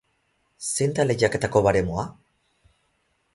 Zein 0.77 0.95
da 0.99 1.05
lehiaketako 1.09 1.61
baremoa? 1.67 2.07